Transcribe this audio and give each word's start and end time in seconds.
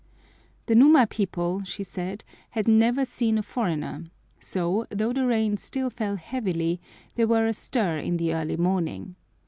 The 0.65 0.73
Numa 0.73 1.05
people, 1.05 1.61
she 1.63 1.83
said, 1.83 2.23
had 2.49 2.67
never 2.67 3.05
seen 3.05 3.37
a 3.37 3.43
foreigner, 3.43 4.05
so, 4.39 4.87
though 4.89 5.13
the 5.13 5.27
rain 5.27 5.57
still 5.57 5.91
fell 5.91 6.15
heavily, 6.15 6.81
they 7.13 7.25
were 7.25 7.45
astir 7.45 7.97
in 7.99 8.17
the 8.17 8.33
early 8.33 8.57
morning. 8.57 9.15